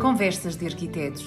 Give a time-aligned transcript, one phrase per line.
[0.00, 1.26] Conversas de Arquitetos,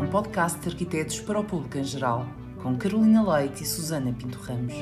[0.00, 2.28] um podcast de arquitetos para o público em geral,
[2.62, 4.72] com Carolina Leite e Susana Pinto Ramos.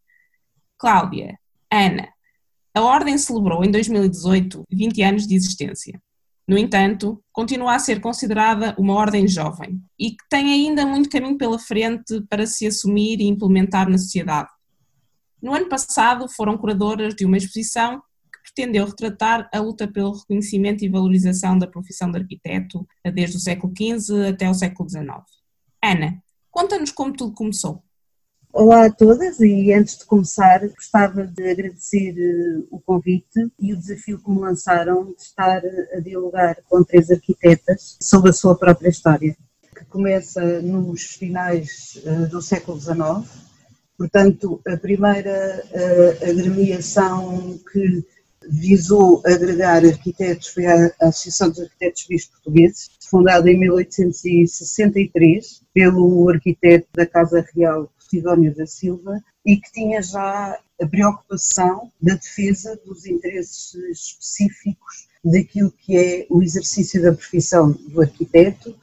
[0.80, 1.38] Cláudia,
[1.70, 2.08] Ana,
[2.74, 6.00] a Ordem celebrou em 2018 20 anos de existência.
[6.48, 11.36] No entanto, continua a ser considerada uma ordem jovem e que tem ainda muito caminho
[11.36, 14.48] pela frente para se assumir e implementar na sociedade.
[15.42, 17.98] No ano passado, foram curadoras de uma exposição
[18.32, 23.40] que pretendeu retratar a luta pelo reconhecimento e valorização da profissão de arquiteto desde o
[23.40, 25.08] século XV até o século XIX.
[25.84, 27.84] Ana, conta-nos como tudo começou.
[28.52, 33.76] Olá a todas e antes de começar gostava de agradecer eh, o convite e o
[33.76, 35.62] desafio que me lançaram de estar
[35.94, 39.36] a dialogar com três arquitetas sobre a sua própria história,
[39.76, 43.24] que começa nos finais eh, do século XIX.
[43.96, 48.04] Portanto, a primeira eh, agremiação que
[48.48, 56.88] visou agregar arquitetos foi a Associação dos Arquitetos Civis Portugueses, fundada em 1863 pelo arquiteto
[56.96, 63.06] da Casa Real Sidónio da Silva e que tinha já a preocupação da defesa dos
[63.06, 68.74] interesses específicos daquilo que é o exercício da profissão do arquiteto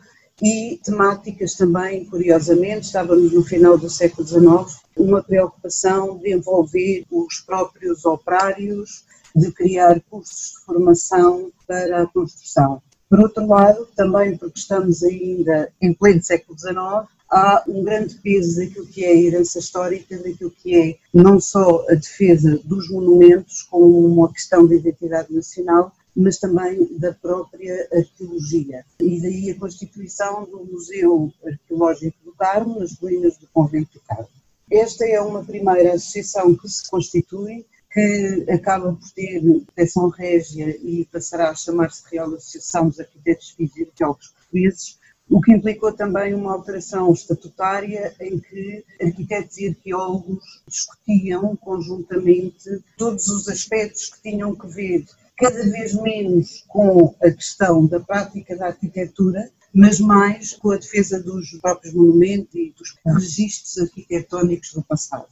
[0.42, 7.40] e temáticas também, curiosamente, estávamos no final do século XIX, uma preocupação de envolver os
[7.40, 9.04] próprios operários,
[9.36, 12.82] de criar cursos de formação para a construção.
[13.10, 18.60] Por outro lado, também porque estamos ainda em pleno século XIX, há um grande peso
[18.60, 23.64] daquilo que é a herança histórica, daquilo que é não só a defesa dos monumentos
[23.64, 28.84] como uma questão de identidade nacional, mas também da própria arqueologia.
[29.00, 34.30] E daí a constituição do Museu Arqueológico do Carmo, nas ruínas do Convento do Carmo.
[34.70, 41.06] Esta é uma primeira associação que se constitui, que acaba por ter proteção régia e
[41.06, 45.00] passará a chamar-se Real Associação dos Arquitetos Arqueólogos Portugueses,
[45.30, 53.28] o que implicou também uma alteração estatutária em que arquitetos e arqueólogos discutiam conjuntamente todos
[53.28, 55.06] os aspectos que tinham que ver
[55.36, 61.22] cada vez menos com a questão da prática da arquitetura, mas mais com a defesa
[61.22, 65.28] dos próprios monumentos e dos registros arquitetónicos do passado.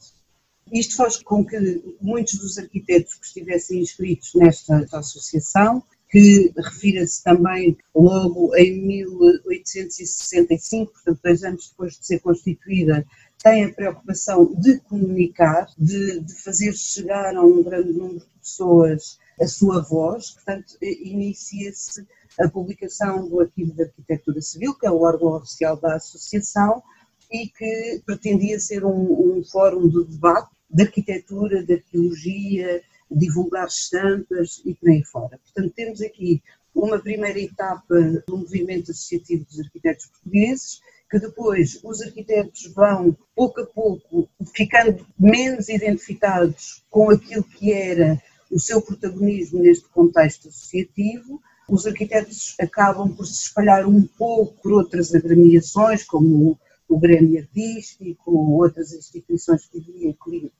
[0.70, 7.76] Isto faz com que muitos dos arquitetos que estivessem inscritos nesta associação que refira-se também
[7.94, 13.06] logo em 1865, portanto, dois anos depois de ser constituída,
[13.42, 19.18] tem a preocupação de comunicar, de, de fazer chegar a um grande número de pessoas
[19.40, 22.06] a sua voz, portanto, inicia-se
[22.40, 26.82] a publicação do Arquivo de Arquitetura Civil, que é o órgão oficial da Associação,
[27.30, 34.60] e que pretendia ser um, um fórum de debate de arquitetura, de arqueologia, divulgar estampas
[34.64, 35.38] e por aí fora.
[35.38, 36.42] Portanto, temos aqui
[36.74, 37.94] uma primeira etapa
[38.26, 40.80] do movimento associativo dos arquitetos portugueses,
[41.10, 48.20] que depois os arquitetos vão, pouco a pouco, ficando menos identificados com aquilo que era
[48.50, 51.40] o seu protagonismo neste contexto associativo.
[51.68, 56.58] Os arquitetos acabam por se espalhar um pouco por outras agremiações, como
[56.88, 59.84] o Grêmio Artístico, outras instituições que,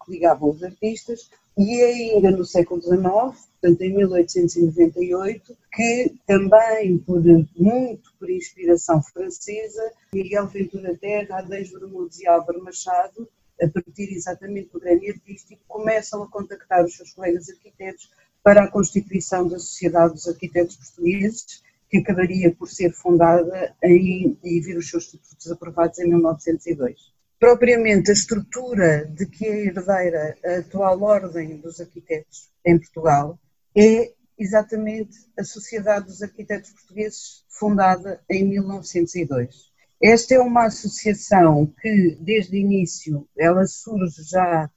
[0.08, 7.22] ligavam os artistas, e ainda no século XIX, portanto em 1898, que também, por,
[7.56, 13.28] muito por inspiração francesa, Miguel Ventura Terra, Adães Bermudes e Álvaro Machado,
[13.60, 18.10] a partir exatamente do Grêmio Artístico, começam a contactar os seus colegas arquitetos
[18.42, 24.60] para a constituição da Sociedade dos Arquitetos Portugueses, que acabaria por ser fundada em, e
[24.60, 27.16] vir os seus estatutos aprovados em 1902.
[27.38, 33.38] Propriamente a estrutura de que é herdeira a atual ordem dos arquitetos em Portugal
[33.76, 39.70] é exatamente a Sociedade dos Arquitetos Portugueses, fundada em 1902.
[40.02, 44.70] Esta é uma associação que, desde o início, ela surge já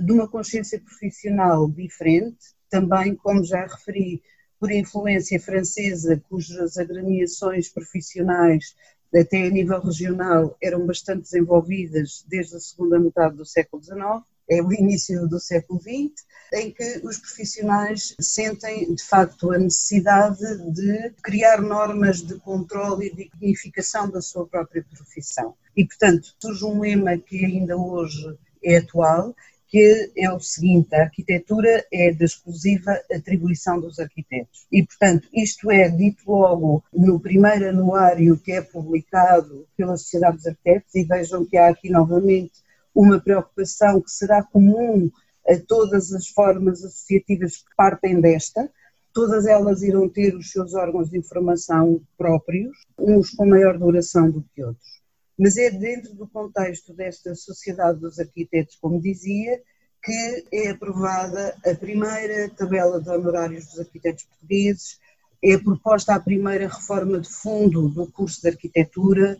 [0.00, 2.38] de uma consciência profissional diferente,
[2.70, 4.22] também, como já referi,
[4.62, 8.76] por influência francesa, cujas agremiações profissionais,
[9.12, 14.62] até a nível regional, eram bastante desenvolvidas desde a segunda metade do século XIX, é
[14.62, 16.24] o início do século XX,
[16.54, 20.38] em que os profissionais sentem de facto a necessidade
[20.70, 25.56] de criar normas de controle e de dignificação da sua própria profissão.
[25.76, 29.34] E, portanto, surge um lema que ainda hoje é atual,
[29.72, 34.66] que é o seguinte: a arquitetura é da exclusiva atribuição dos arquitetos.
[34.70, 40.46] E, portanto, isto é dito logo no primeiro anuário que é publicado pela Sociedade dos
[40.46, 42.52] Arquitetos, e vejam que há aqui novamente
[42.94, 45.10] uma preocupação que será comum
[45.48, 48.70] a todas as formas associativas que partem desta.
[49.14, 54.44] Todas elas irão ter os seus órgãos de informação próprios, uns com maior duração do
[54.54, 54.91] que outros
[55.38, 59.60] mas é dentro do contexto desta Sociedade dos Arquitetos, como dizia,
[60.02, 64.98] que é aprovada a primeira tabela de honorários dos arquitetos portugueses,
[65.42, 69.38] é proposta a primeira reforma de fundo do curso de arquitetura,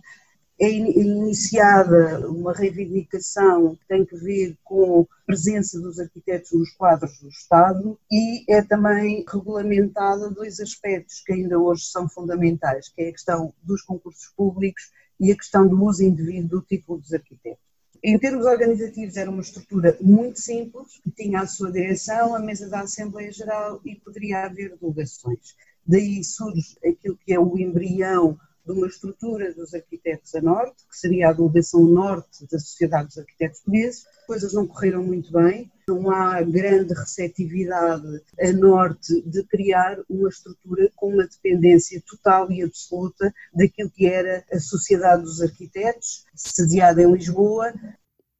[0.61, 7.19] é iniciada uma reivindicação que tem que ver com a presença dos arquitetos nos quadros
[7.21, 13.09] do Estado e é também regulamentada dois aspectos que ainda hoje são fundamentais, que é
[13.09, 17.62] a questão dos concursos públicos e a questão do uso indevido do título dos arquitetos.
[18.02, 22.80] Em termos organizativos, era uma estrutura muito simples, tinha a sua direção, a mesa da
[22.80, 25.54] Assembleia Geral e poderia haver delegações.
[25.86, 28.36] Daí surge aquilo que é o embrião
[28.66, 33.19] de uma estrutura dos arquitetos a norte, que seria a delegação norte da Sociedade dos
[33.19, 34.04] Arquitetos Portugueses.
[34.26, 40.91] Coisas não correram muito bem, não há grande receptividade a norte de criar uma estrutura
[40.97, 47.12] com uma dependência total e absoluta daquilo que era a Sociedade dos Arquitetos, sediada em
[47.12, 47.73] Lisboa.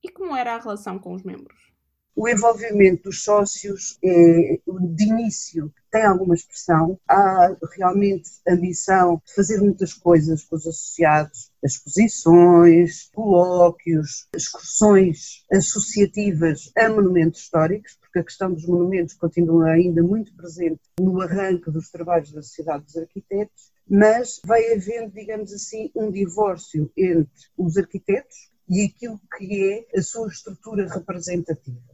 [0.03, 1.72] E como era a relação com os membros?
[2.14, 4.61] O envolvimento dos sócios é,
[4.94, 11.50] de início tem alguma expressão, há realmente ambição de fazer muitas coisas com os associados,
[11.64, 20.35] exposições, colóquios, excursões associativas a monumentos históricos, porque a questão dos monumentos continua ainda muito
[20.37, 26.11] presente no arranque dos trabalhos da Sociedade dos Arquitetos, mas vai havendo, digamos assim, um
[26.11, 31.92] divórcio entre os arquitetos e aquilo que é a sua estrutura representativa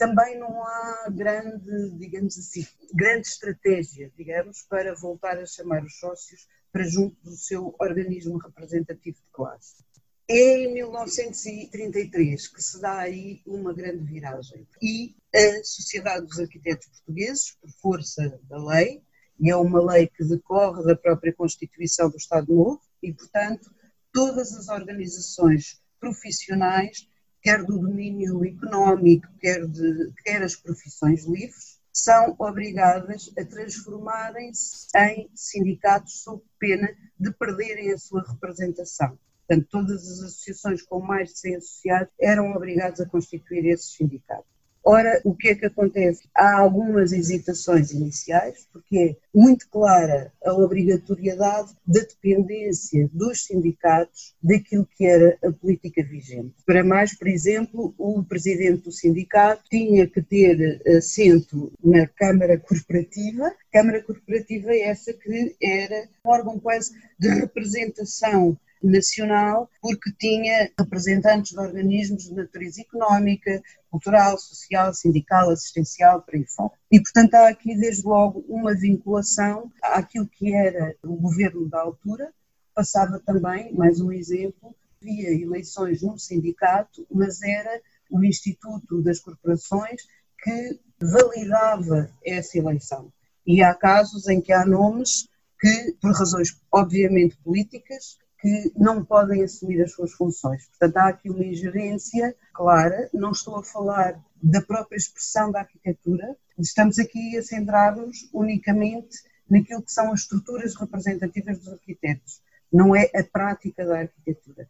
[0.00, 6.48] também não há grande, digamos assim, grande estratégia, digamos, para voltar a chamar os sócios
[6.72, 9.84] para junto do seu organismo representativo de classe.
[10.26, 16.86] É em 1933 que se dá aí uma grande viragem e a Sociedade dos Arquitetos
[16.86, 19.02] Portugueses, por força da lei,
[19.38, 23.70] e é uma lei que decorre da própria Constituição do Estado Novo, e, portanto,
[24.14, 27.09] todas as organizações profissionais
[27.42, 35.28] quer do domínio económico, quer, de, quer as profissões livres, são obrigadas a transformarem-se em
[35.34, 36.88] sindicatos sob pena
[37.18, 39.18] de perderem a sua representação.
[39.46, 44.59] Portanto, todas as associações com mais de 100 associados eram obrigadas a constituir esses sindicatos.
[44.82, 46.22] Ora, o que é que acontece?
[46.34, 54.88] Há algumas hesitações iniciais, porque é muito clara a obrigatoriedade da dependência dos sindicatos daquilo
[54.96, 56.54] que era a política vigente.
[56.64, 63.52] Para mais, por exemplo, o presidente do sindicato tinha que ter assento na Câmara Corporativa.
[63.70, 71.52] Câmara Corporativa é essa que era um órgão quase de representação nacional, porque tinha representantes
[71.52, 76.72] de organismos de natureza económica, cultural, social, sindical, assistencial, para aí fora.
[76.90, 82.32] E, portanto, há aqui, desde logo, uma vinculação àquilo que era o governo da altura.
[82.74, 87.80] Passava também, mais um exemplo, havia eleições no sindicato, mas era
[88.10, 90.02] o Instituto das Corporações
[90.42, 93.12] que validava essa eleição.
[93.46, 99.42] E há casos em que há nomes que, por razões obviamente políticas, que não podem
[99.42, 100.66] assumir as suas funções.
[100.68, 106.36] Portanto, há aqui uma ingerência clara, não estou a falar da própria expressão da arquitetura,
[106.58, 109.18] estamos aqui a centrar-nos unicamente
[109.48, 112.40] naquilo que são as estruturas representativas dos arquitetos,
[112.72, 114.66] não é a prática da arquitetura.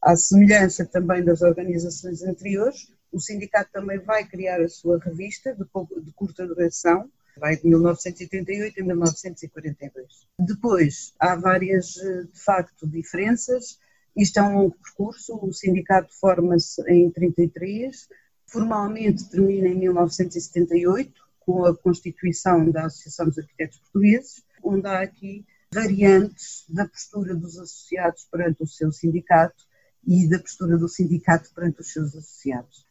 [0.00, 5.64] À semelhança também das organizações anteriores, o sindicato também vai criar a sua revista de,
[6.14, 10.28] curta duração, vai de 1988 a 1942.
[10.38, 13.78] Depois, há várias, eh, de facto, diferenças.
[14.16, 18.08] Isto é um percurso, o sindicato forma-se em 33,
[18.46, 25.44] formalmente termina em 1978, com a constituição da Associação dos Arquitetos Portugueses, onde há aqui
[25.72, 29.64] variantes da postura dos associados perante o seu sindicato
[30.06, 32.86] e da postura do sindicato perante os seus associados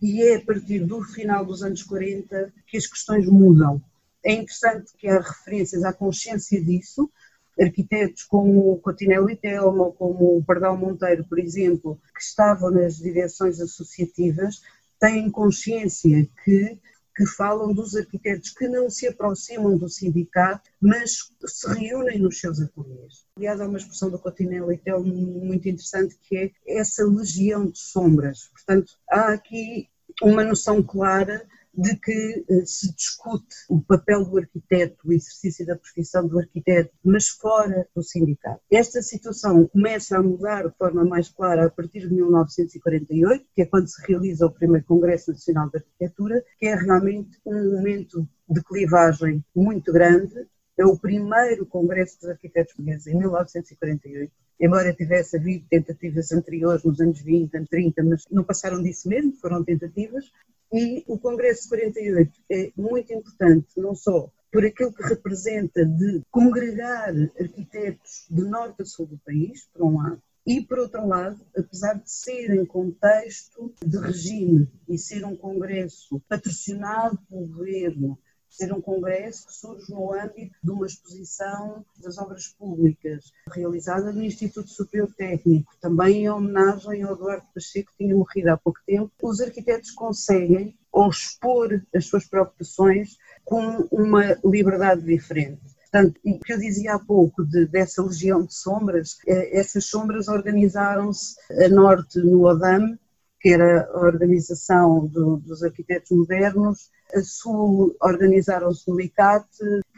[0.00, 3.82] e é a partir do final dos anos 40 que as questões mudam.
[4.24, 7.10] É interessante que há referências à consciência disso,
[7.58, 13.60] arquitetos como o Cotinelli Telmo, como o Pardal Monteiro, por exemplo, que estavam nas direções
[13.60, 14.62] associativas,
[14.98, 16.78] têm consciência que,
[17.20, 22.58] que falam dos arquitetos que não se aproximam do sindicato, mas se reúnem nos seus
[22.58, 23.26] ateliês.
[23.36, 26.34] Aliás, há uma expressão do Cotinelli Telmo muito interessante que
[26.66, 28.48] é essa legião de sombras.
[28.54, 29.86] Portanto, há aqui
[30.22, 35.76] uma noção clara de que eh, se discute o papel do arquiteto, o exercício da
[35.76, 38.60] profissão do arquiteto, mas fora do sindicato.
[38.70, 43.66] Esta situação começa a mudar de forma mais clara a partir de 1948, que é
[43.66, 48.62] quando se realiza o primeiro Congresso Nacional de Arquitetura, que é realmente um momento de
[48.64, 50.34] clivagem muito grande.
[50.76, 57.00] É o primeiro Congresso dos Arquitetos Portugueses em 1948 embora tivesse havido tentativas anteriores nos
[57.00, 60.30] anos 20, anos 30, mas não passaram disso mesmo, foram tentativas,
[60.72, 66.22] e o Congresso de 48 é muito importante, não só por aquilo que representa de
[66.30, 71.40] congregar arquitetos de norte a sul do país, por um lado, e por outro lado,
[71.56, 78.18] apesar de ser em contexto de regime e ser um congresso patrocinado pelo governo,
[78.50, 84.22] ser um congresso que surge no âmbito de uma exposição das obras públicas realizada no
[84.22, 89.10] Instituto Superior Técnico, também em homenagem ao Eduardo Pacheco, que tinha morrido há pouco tempo.
[89.22, 95.60] Os arquitetos conseguem ou expor as suas preocupações com uma liberdade diferente.
[95.90, 100.28] Portanto, o que eu dizia há pouco de, dessa legião de sombras, é, essas sombras
[100.28, 102.96] organizaram-se a norte no ODAM,
[103.40, 109.48] que era a organização do, dos arquitetos modernos, a Sul organizaram-se no ICAT,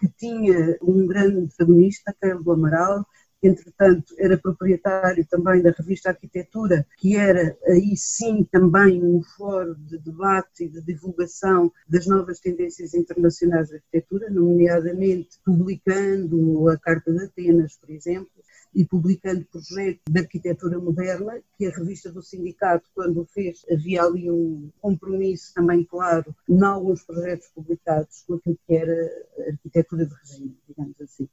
[0.01, 3.05] que tinha um grande protagonista, Carlos do Amaral,
[3.43, 9.99] entretanto era proprietário também da revista Arquitetura, que era aí sim também um fórum de
[9.99, 17.25] debate e de divulgação das novas tendências internacionais de arquitetura, nomeadamente publicando a Carta de
[17.25, 18.31] Atenas, por exemplo,
[18.75, 24.31] e publicando projetos de arquitetura moderna, que a revista do sindicato, quando fez, havia ali
[24.31, 29.11] um compromisso também claro em alguns projetos publicados com aquilo que era
[29.49, 31.29] arquitetura de regime, digamos assim.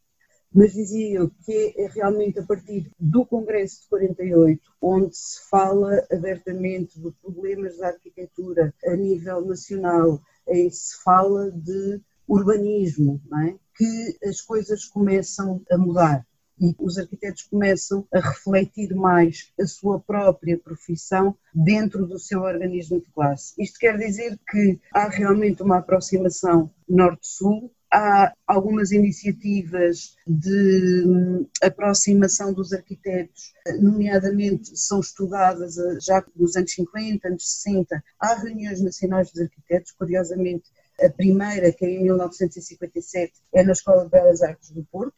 [0.51, 6.03] Mas dizia eu que é realmente a partir do Congresso de 48, onde se fala
[6.11, 13.55] abertamente de problemas da arquitetura a nível nacional, em que se fala de urbanismo, é?
[13.75, 16.27] que as coisas começam a mudar
[16.59, 22.99] e os arquitetos começam a refletir mais a sua própria profissão dentro do seu organismo
[22.99, 23.53] de classe.
[23.57, 32.53] Isto quer dizer que há realmente uma aproximação norte-sul, há algumas iniciativas de hum, aproximação
[32.53, 38.03] dos arquitetos, nomeadamente são estudadas eh, já nos anos 50, anos 60.
[38.19, 40.69] Há reuniões nacionais dos arquitetos, curiosamente,
[41.01, 45.15] a primeira, que é em 1957, é na Escola de Belas Artes do Porto,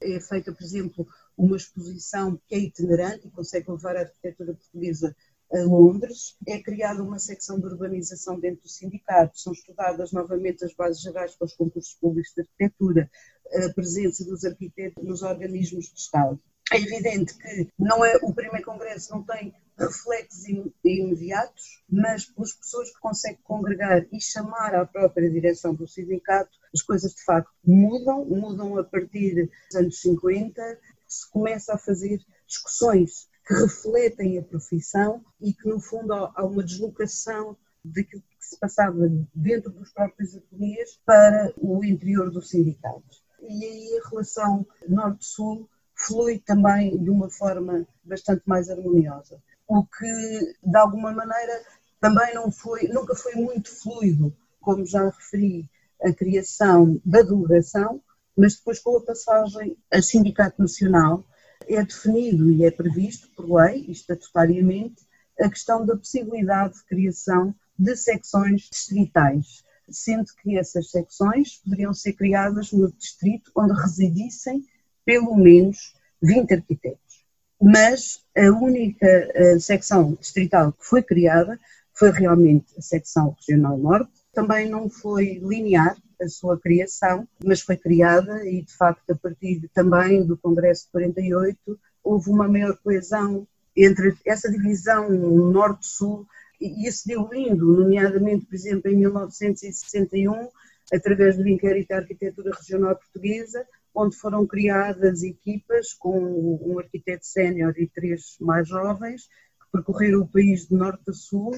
[0.00, 1.06] é feita, por exemplo,
[1.36, 5.14] uma exposição que é itinerante e consegue levar a arquitetura portuguesa
[5.50, 10.74] a Londres, é criada uma secção de urbanização dentro do sindicato, são estudadas novamente as
[10.74, 13.10] bases gerais para os concursos públicos de arquitetura,
[13.54, 16.38] a presença dos arquitetos nos organismos de Estado.
[16.72, 20.44] É evidente que não é o primeiro congresso não tem reflexos
[20.84, 26.82] imediatos, mas pelas pessoas que conseguem congregar e chamar à própria direção do sindicato, as
[26.82, 33.28] coisas de facto mudam, mudam a partir dos anos 50, se começa a fazer discussões
[33.46, 39.08] que refletem a profissão e que no fundo há uma deslocação daquilo que se passava
[39.34, 43.22] dentro dos próprios ateliês para o interior do sindicato.
[43.40, 45.68] E aí a relação norte-sul
[45.98, 49.42] flui também de uma forma bastante mais harmoniosa.
[49.66, 51.62] O que, de alguma maneira,
[52.00, 55.68] também não foi, nunca foi muito fluido, como já referi,
[56.00, 58.00] a criação da delegação,
[58.36, 61.24] mas depois com a passagem a Sindicato Nacional
[61.66, 65.04] é definido e é previsto por lei, estatutariamente,
[65.40, 72.12] a questão da possibilidade de criação de secções distritais, sendo que essas secções poderiam ser
[72.12, 74.64] criadas no distrito onde residissem
[75.08, 77.24] pelo menos 20 arquitetos.
[77.58, 81.58] Mas a única eh, secção distrital que foi criada
[81.94, 84.12] foi realmente a secção regional norte.
[84.34, 89.66] Também não foi linear a sua criação, mas foi criada e, de facto, a partir
[89.72, 96.26] também do Congresso de 48, houve uma maior coesão entre essa divisão norte-sul
[96.60, 100.50] e isso deu lindo, nomeadamente, por exemplo, em 1961,
[100.92, 107.74] através do Inquérito à Arquitetura Regional Portuguesa, onde foram criadas equipas com um arquiteto sénior
[107.76, 109.26] e três mais jovens,
[109.60, 111.52] que percorreram o país de norte a sul,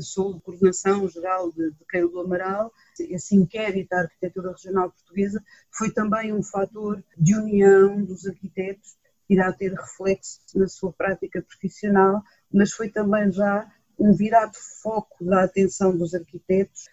[0.00, 2.72] sob coordenação geral de, de Queiro do Amaral.
[2.98, 8.96] Esse inquérito à arquitetura regional portuguesa foi também um fator de união dos arquitetos,
[9.28, 15.44] irá ter reflexo na sua prática profissional, mas foi também já um virado foco da
[15.44, 16.88] atenção dos arquitetos.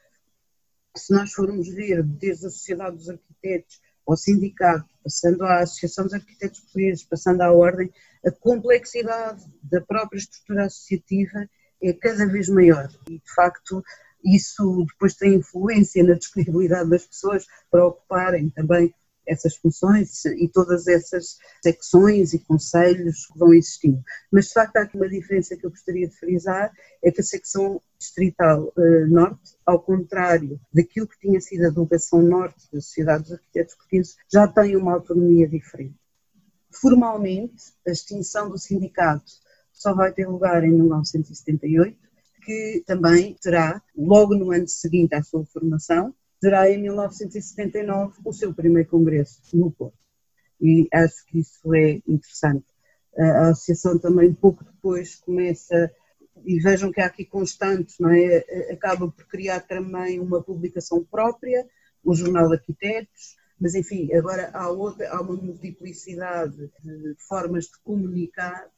[0.96, 6.14] Se nós formos ver desde a Sociedade dos Arquitetos ao sindicato, passando à Associação dos
[6.14, 7.92] Arquitetos Portugueses, passando à Ordem,
[8.26, 11.48] a complexidade da própria estrutura associativa
[11.82, 12.90] é cada vez maior.
[13.10, 13.84] E, de facto,
[14.24, 18.94] isso depois tem influência na disponibilidade das pessoas para ocuparem também
[19.28, 24.04] essas funções e todas essas secções e conselhos que vão existindo.
[24.32, 26.72] Mas, de facto, há aqui uma diferença que eu gostaria de frisar,
[27.04, 32.22] é que a secção distrital uh, norte, ao contrário daquilo que tinha sido a delegação
[32.22, 35.96] norte da Sociedade dos Arquitetos Portugueses, já tem uma autonomia diferente.
[36.72, 39.32] Formalmente, a extinção do sindicato
[39.72, 41.98] só vai ter lugar em 1978,
[42.44, 46.14] que também terá, logo no ano seguinte à sua formação,
[46.46, 49.98] terá em 1979 o seu primeiro congresso no Porto.
[50.62, 52.68] E acho que isso é interessante.
[53.18, 55.92] A associação também pouco depois começa,
[56.46, 58.46] e vejam que há aqui constantes, não é?
[58.72, 61.68] Acaba por criar também uma publicação própria,
[62.04, 68.70] o Jornal Arquitetos, mas enfim, agora há, outra, há uma multiplicidade de formas de comunicar.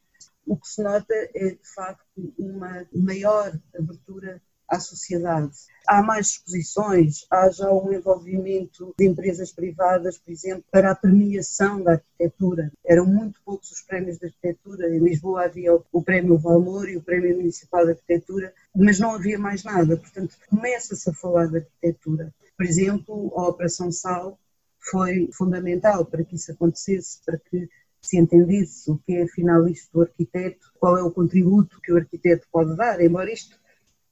[0.45, 5.53] O que se nota é, de facto, uma maior abertura à sociedade.
[5.87, 11.81] Há mais exposições, há já um envolvimento de empresas privadas, por exemplo, para a premiação
[11.81, 12.71] da arquitetura.
[12.85, 14.93] Eram muito poucos os prémios de arquitetura.
[14.93, 19.39] Em Lisboa havia o Prémio Valmor e o Prémio Municipal de Arquitetura, mas não havia
[19.39, 19.95] mais nada.
[19.95, 22.33] Portanto, começa-se a falar de arquitetura.
[22.57, 24.37] Por exemplo, a Operação Sal
[24.79, 27.69] foi fundamental para que isso acontecesse, para que
[28.01, 31.97] se entendesse o que é afinal isto do arquiteto, qual é o contributo que o
[31.97, 33.57] arquiteto pode dar, embora isto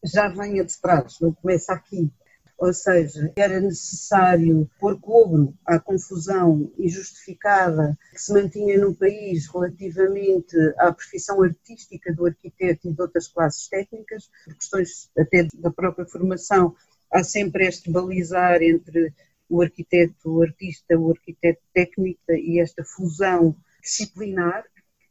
[0.05, 2.11] já venha de trás, não começa aqui.
[2.57, 10.55] Ou seja, era necessário pôr cobro à confusão injustificada que se mantinha no país relativamente
[10.77, 16.05] à profissão artística do arquiteto e de outras classes técnicas, por questões até da própria
[16.05, 16.73] formação,
[17.11, 19.13] há sempre este balizar entre
[19.49, 24.63] o arquiteto o artista, o arquiteto técnico e esta fusão disciplinar,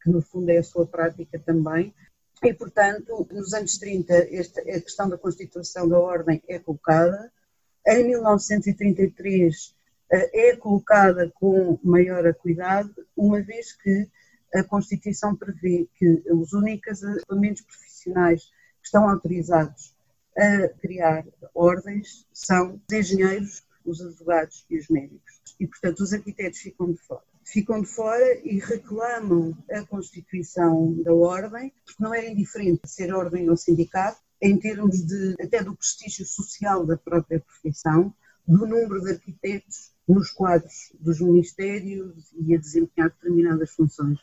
[0.03, 1.95] que no fundo é a sua prática também,
[2.45, 7.33] e, portanto, nos anos 30, esta, a questão da constituição da ordem é colocada.
[7.87, 9.75] Em 1933
[10.11, 14.09] eh, é colocada com maior acuidade, uma vez que
[14.55, 19.97] a Constituição prevê que os únicos equipamentos profissionais que estão autorizados
[20.37, 25.43] a criar ordens são os engenheiros, os advogados e os médicos.
[25.59, 31.13] E, portanto, os arquitetos ficam de fora ficam de fora e reclamam a constituição da
[31.13, 36.27] ordem, porque não era indiferente ser ordem ou sindicato, em termos de, até do prestígio
[36.27, 38.13] social da própria profissão,
[38.47, 44.19] do número de arquitetos nos quadros dos ministérios e a desempenhar determinadas funções.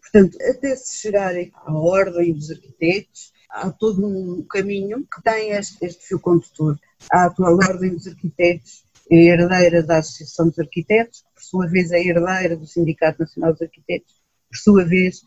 [0.00, 5.84] Portanto, até se chegarem à ordem dos arquitetos, há todo um caminho que tem este,
[5.84, 6.78] este fio condutor.
[7.10, 11.90] A atual ordem dos arquitetos é herdeira da Associação dos Arquitetos, que por sua vez
[11.90, 14.14] é herdeira do Sindicato Nacional dos Arquitetos,
[14.48, 15.24] por sua vez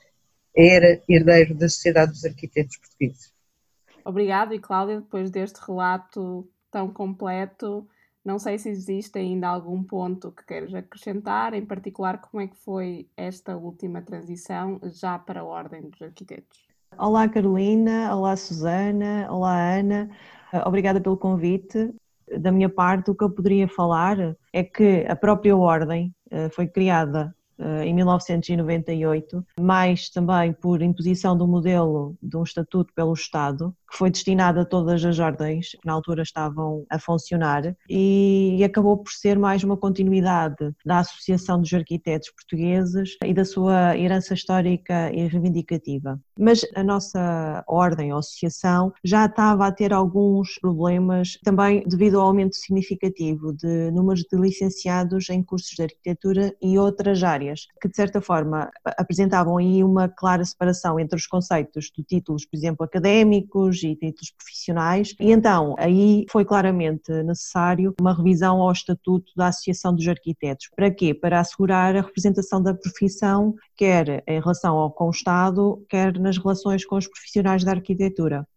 [0.56, 3.34] era herdeiro da Sociedade dos Arquitetos Portugueses.
[4.06, 7.88] Obrigado, e Cláudia, depois deste relato tão completo,
[8.24, 12.56] não sei se existe ainda algum ponto que queiras acrescentar, em particular como é que
[12.56, 16.68] foi esta última transição já para a Ordem dos Arquitetos.
[16.98, 20.10] Olá Carolina, olá Susana, olá Ana,
[20.66, 21.94] obrigada pelo convite
[22.40, 26.68] da minha parte, o que eu poderia falar é que a própria ordem eh, foi
[26.68, 33.76] criada eh, em 1998, mais também por imposição do modelo de um estatuto pelo Estado,
[33.94, 38.98] que foi destinado a todas as ordens que na altura estavam a funcionar e acabou
[38.98, 45.12] por ser mais uma continuidade da Associação dos Arquitetos Portugueses e da sua herança histórica
[45.14, 46.20] e reivindicativa.
[46.40, 52.28] Mas a nossa ordem ou associação já estava a ter alguns problemas também devido ao
[52.28, 57.96] aumento significativo de números de licenciados em cursos de arquitetura e outras áreas, que de
[57.96, 63.83] certa forma apresentavam aí uma clara separação entre os conceitos de títulos, por exemplo, académicos
[63.84, 65.16] e títulos profissionais.
[65.20, 70.70] E então aí foi claramente necessário uma revisão ao estatuto da Associação dos Arquitetos.
[70.76, 71.14] Para quê?
[71.14, 76.38] Para assegurar a representação da profissão, quer em relação ao com o Estado, quer nas
[76.38, 78.48] relações com os profissionais da arquitetura.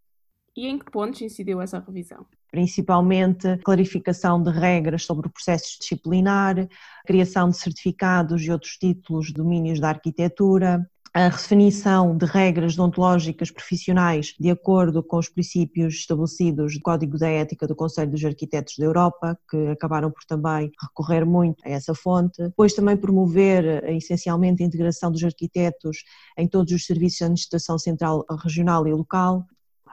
[0.57, 2.25] E em que pontos incidiu essa revisão?
[2.51, 6.67] Principalmente clarificação de regras sobre o processo disciplinar,
[7.07, 13.51] criação de certificados e outros títulos de domínios da arquitetura, a redefinição de regras deontológicas
[13.51, 18.75] profissionais de acordo com os princípios estabelecidos do Código da Ética do Conselho dos Arquitetos
[18.77, 22.43] da Europa, que acabaram por também recorrer muito a essa fonte.
[22.43, 26.05] Depois também promover essencialmente a integração dos arquitetos
[26.37, 29.47] em todos os serviços de administração central, regional e local,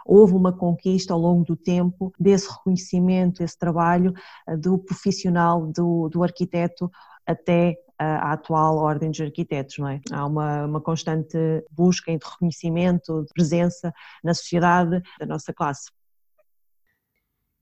[0.06, 4.14] houve uma conquista ao longo do tempo desse reconhecimento, desse trabalho
[4.46, 6.92] eh, do profissional, do, do arquiteto
[7.26, 10.02] até a atual Ordem dos Arquitetos, não é?
[10.12, 11.38] Há uma, uma constante
[11.72, 15.90] busca de reconhecimento, de presença na sociedade da nossa classe.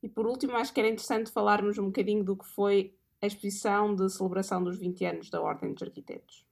[0.02, 3.93] E por último, acho que era interessante falarmos um bocadinho do que foi a exposição
[3.93, 6.43] de celebração dos 20 anos da Ordem dos Arquitetos.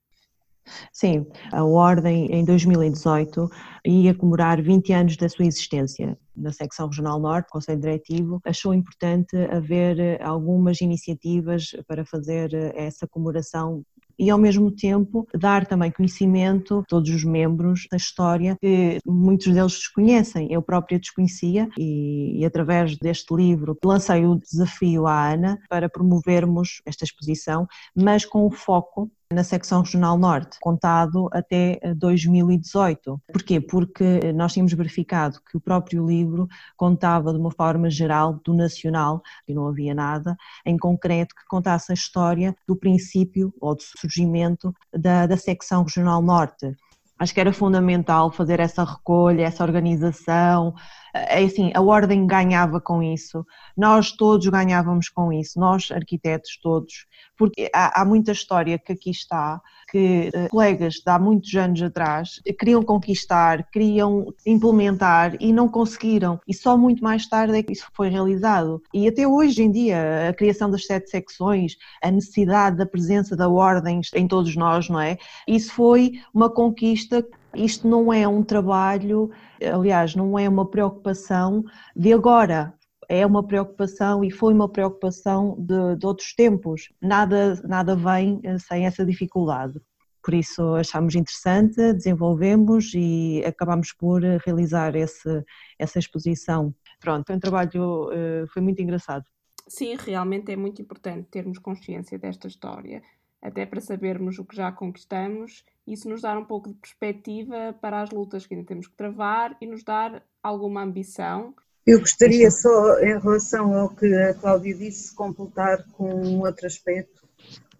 [0.91, 3.49] Sim, a Ordem em 2018
[3.85, 6.17] ia comemorar 20 anos da sua existência.
[6.35, 13.83] Na secção Regional Norte, Conselho Diretivo, achou importante haver algumas iniciativas para fazer essa comemoração
[14.19, 19.53] e ao mesmo tempo dar também conhecimento a todos os membros da história que muitos
[19.53, 20.51] deles desconhecem.
[20.51, 26.81] Eu própria desconhecia e, e através deste livro lancei o desafio à Ana para promovermos
[26.85, 33.21] esta exposição, mas com o foco na secção regional norte, contado até 2018.
[33.27, 33.61] Eh, Porquê?
[33.61, 39.21] Porque nós tínhamos verificado que o próprio livro contava de uma forma geral do nacional,
[39.47, 44.73] e não havia nada em concreto que contasse a história do princípio ou do surgimento
[44.91, 46.75] da, da secção regional norte.
[47.19, 50.73] Acho que era fundamental fazer essa recolha, essa organização,
[51.13, 57.07] é assim, a ordem ganhava com isso, nós todos ganhávamos com isso, nós arquitetos todos,
[57.37, 61.81] porque há, há muita história que aqui está, que uh, colegas de há muitos anos
[61.81, 67.73] atrás queriam conquistar, queriam implementar e não conseguiram, e só muito mais tarde é que
[67.73, 68.81] isso foi realizado.
[68.93, 73.49] E até hoje em dia, a criação das sete secções, a necessidade da presença da
[73.49, 75.17] ordem em todos nós, não é?
[75.47, 77.08] Isso foi uma conquista
[77.55, 81.63] isto não é um trabalho, aliás, não é uma preocupação
[81.95, 82.73] de agora,
[83.09, 86.89] é uma preocupação e foi uma preocupação de, de outros tempos.
[87.01, 89.81] Nada, nada vem eh, sem essa dificuldade.
[90.23, 95.43] Por isso achámos interessante, desenvolvemos e acabamos por realizar esse,
[95.79, 96.73] essa exposição.
[96.99, 99.25] Pronto, foi um trabalho, eh, foi muito engraçado.
[99.67, 103.01] Sim, realmente é muito importante termos consciência desta história,
[103.41, 108.03] até para sabermos o que já conquistamos isso nos dar um pouco de perspectiva para
[108.03, 111.55] as lutas que ainda temos que travar e nos dar alguma ambição.
[111.85, 117.27] Eu gostaria só, em relação ao que a Cláudia disse, completar com um outro aspecto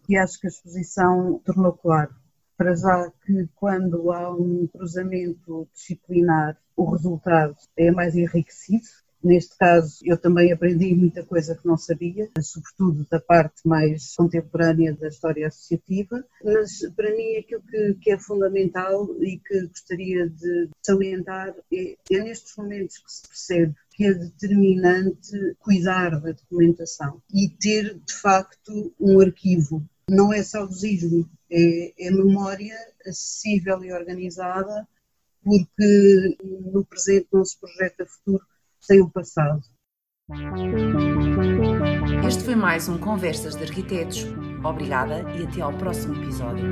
[0.04, 2.12] que acho que a exposição tornou claro.
[2.58, 8.88] Para já que quando há um cruzamento disciplinar, o resultado é mais enriquecido,
[9.21, 14.93] Neste caso, eu também aprendi muita coisa que não sabia, sobretudo da parte mais contemporânea
[14.93, 20.69] da história associativa, mas para mim aquilo que, que é fundamental e que gostaria de
[20.82, 27.49] salientar é, é nestes momentos que se percebe que é determinante cuidar da documentação e
[27.49, 29.86] ter, de facto, um arquivo.
[30.10, 32.73] Não é saudosismo, é, é memória
[33.05, 34.88] acessível e organizada,
[35.43, 36.38] porque
[36.71, 38.45] no presente não se projeta futuro
[38.79, 39.61] sem o passado.
[42.27, 44.25] Este foi mais um Conversas de Arquitetos.
[44.63, 46.69] Obrigada e até ao próximo episódio.